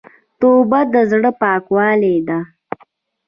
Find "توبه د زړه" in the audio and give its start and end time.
0.39-1.31